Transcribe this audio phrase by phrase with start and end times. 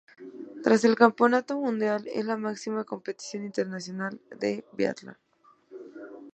[0.63, 5.17] Tras el Campeonato Mundial, es la máxima competición internacional de biatlón.